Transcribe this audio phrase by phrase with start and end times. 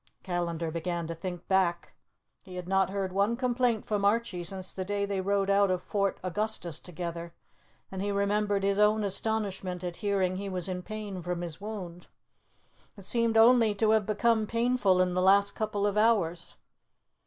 [0.23, 1.93] Callandar began to think back.
[2.41, 5.83] He had not heard one complaint from Archie since the day they rode out of
[5.83, 7.35] Fort Augustus together,
[7.91, 12.07] and he remembered his own astonishment at hearing he was in pain from his wound.
[12.97, 16.55] It seemed only to have become painful in the last couple of hours.